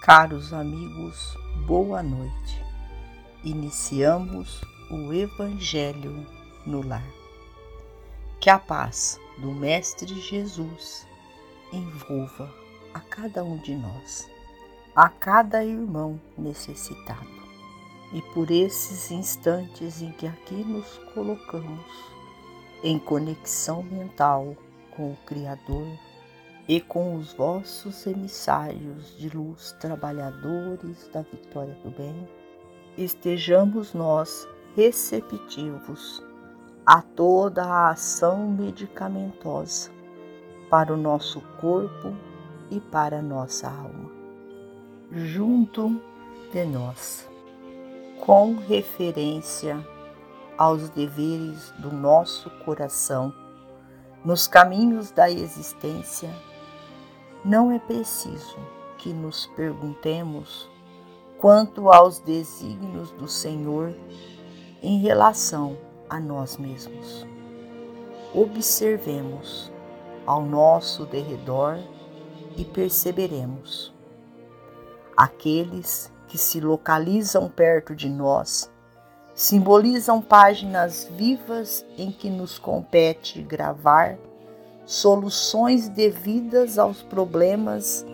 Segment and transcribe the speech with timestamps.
[0.00, 2.64] Caros amigos, boa noite.
[3.44, 6.26] Iniciamos o Evangelho
[6.64, 7.06] no Lar.
[8.40, 11.06] Que a paz do Mestre Jesus
[11.70, 12.50] envolva
[12.94, 14.26] a cada um de nós,
[14.96, 17.28] a cada irmão necessitado.
[18.14, 21.84] E por esses instantes em que aqui nos colocamos
[22.82, 24.56] em conexão mental
[24.96, 25.86] com o Criador,
[26.70, 32.28] e com os vossos emissários de luz, trabalhadores da vitória do bem,
[32.96, 34.46] estejamos nós
[34.76, 36.22] receptivos
[36.86, 39.90] a toda a ação medicamentosa
[40.70, 42.14] para o nosso corpo
[42.70, 44.08] e para a nossa alma.
[45.10, 46.00] Junto
[46.52, 47.28] de nós,
[48.24, 49.84] com referência
[50.56, 53.34] aos deveres do nosso coração,
[54.24, 56.30] nos caminhos da existência
[57.44, 58.58] não é preciso
[58.98, 60.70] que nos perguntemos
[61.38, 63.94] quanto aos desígnios do Senhor
[64.82, 67.26] em relação a nós mesmos.
[68.34, 69.72] Observemos
[70.26, 71.78] ao nosso derredor
[72.56, 73.92] e perceberemos.
[75.16, 78.70] Aqueles que se localizam perto de nós
[79.34, 84.18] simbolizam páginas vivas em que nos compete gravar
[84.90, 88.04] soluções devidas aos problemas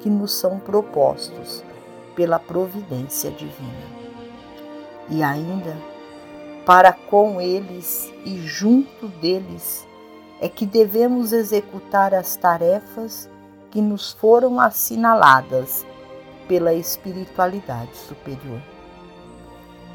[0.00, 1.62] que nos são propostos
[2.16, 3.84] pela providência divina.
[5.10, 5.76] E ainda,
[6.64, 9.86] para com eles e junto deles,
[10.40, 13.28] é que devemos executar as tarefas
[13.70, 15.84] que nos foram assinaladas
[16.48, 18.62] pela espiritualidade superior.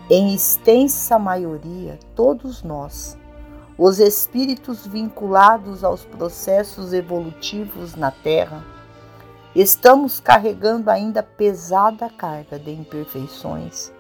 [0.08, 3.18] Em extensa maioria, todos nós
[3.78, 8.66] os espíritos vinculados aos processos evolutivos na Terra,
[9.56, 13.94] estamos carregando ainda pesada carga de imperfeições,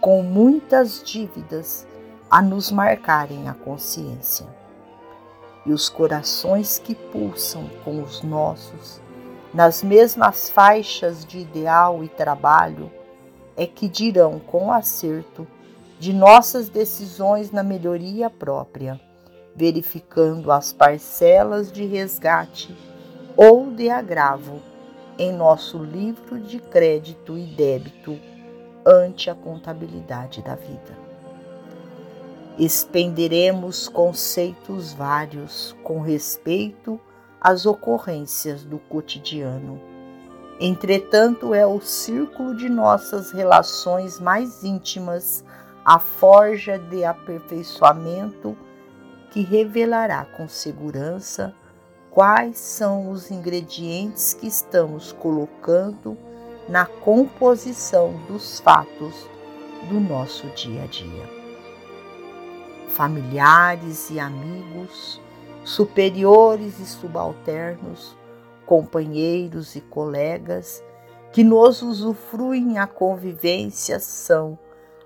[0.00, 1.84] com muitas dívidas
[2.30, 4.46] a nos marcarem a consciência.
[5.66, 9.00] E os corações que pulsam com os nossos,
[9.52, 12.88] nas mesmas faixas de ideal e trabalho,
[13.56, 15.44] é que dirão com acerto
[15.98, 19.00] de nossas decisões na melhoria própria
[19.54, 22.76] verificando as parcelas de resgate
[23.36, 24.60] ou de agravo
[25.18, 28.18] em nosso livro de crédito e débito
[28.84, 31.04] ante a contabilidade da vida.
[32.58, 37.00] Expenderemos conceitos vários com respeito
[37.40, 39.80] às ocorrências do cotidiano.
[40.60, 45.44] Entretanto, é o círculo de nossas relações mais íntimas
[45.84, 48.56] a forja de aperfeiçoamento
[49.34, 51.52] que revelará com segurança
[52.08, 56.16] quais são os ingredientes que estamos colocando
[56.68, 59.28] na composição dos fatos
[59.88, 61.28] do nosso dia a dia.
[62.90, 65.20] Familiares e amigos,
[65.64, 68.16] superiores e subalternos,
[68.64, 70.80] companheiros e colegas
[71.32, 74.56] que nos usufruem a convivência são,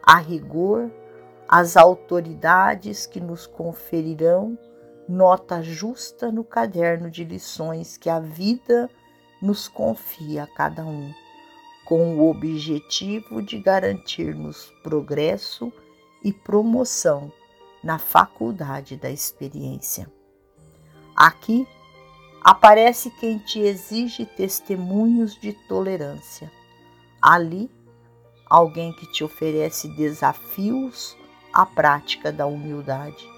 [0.03, 0.91] a rigor,
[1.49, 4.59] as autoridades que nos conferirão
[5.09, 8.91] nota justa no caderno de lições que a vida
[9.41, 11.11] nos confia a cada um,
[11.87, 15.73] com o objetivo de garantir-nos progresso
[16.23, 17.33] e promoção
[17.83, 20.11] na faculdade da experiência.
[21.17, 21.67] Aqui
[22.43, 26.53] aparece quem te exige testemunhos de tolerância.
[27.23, 27.71] Ali,
[28.51, 31.17] alguém que te oferece desafios
[31.59, 33.29] a prática da humildade.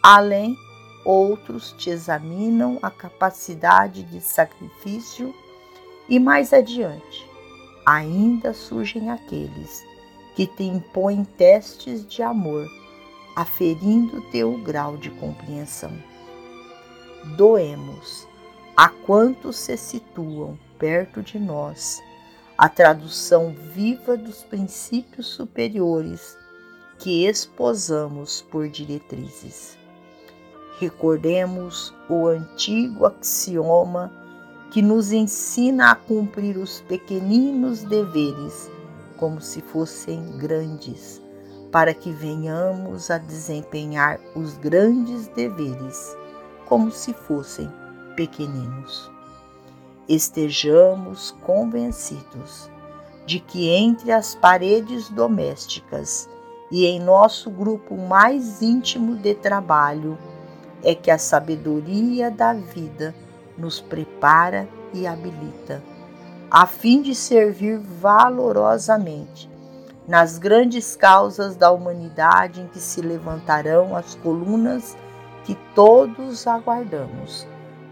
[0.00, 0.56] Além,
[1.04, 5.34] outros te examinam a capacidade de sacrifício
[6.08, 7.28] e mais adiante,
[7.84, 9.82] ainda surgem aqueles
[10.36, 12.64] que te impõem testes de amor,
[13.34, 15.92] aferindo teu grau de compreensão.
[17.36, 18.24] Doemos
[18.76, 22.00] a quantos se situam perto de nós
[22.56, 26.40] a tradução viva dos princípios superiores
[27.02, 29.76] que esposamos por diretrizes.
[30.78, 34.12] Recordemos o antigo axioma
[34.72, 38.70] que nos ensina a cumprir os pequeninos deveres
[39.16, 41.20] como se fossem grandes,
[41.72, 46.16] para que venhamos a desempenhar os grandes deveres
[46.66, 47.68] como se fossem
[48.14, 49.10] pequeninos.
[50.08, 52.70] Estejamos convencidos
[53.26, 56.28] de que entre as paredes domésticas
[56.72, 60.18] e em nosso grupo mais íntimo de trabalho
[60.82, 63.14] é que a sabedoria da vida
[63.56, 65.80] nos prepara e habilita
[66.54, 69.50] a fim de servir valorosamente
[70.06, 74.94] nas grandes causas da humanidade em que se levantarão as colunas
[75.44, 77.46] que todos aguardamos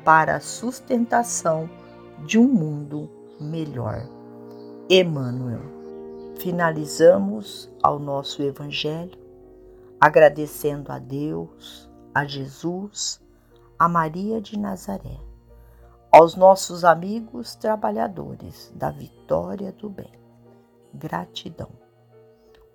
[0.04, 1.70] para a sustentação
[2.26, 3.08] de um mundo
[3.40, 4.06] melhor.
[4.90, 5.79] Emmanuel.
[6.40, 9.18] Finalizamos ao nosso Evangelho
[10.00, 13.20] agradecendo a Deus, a Jesus,
[13.78, 15.20] a Maria de Nazaré,
[16.10, 20.10] aos nossos amigos trabalhadores da vitória do bem.
[20.94, 21.68] Gratidão.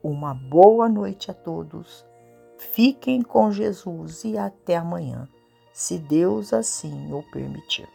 [0.04, 2.06] Uma boa noite a todos.
[2.60, 5.28] Fiquem com Jesus e até amanhã,
[5.74, 7.90] se Deus assim o permitir.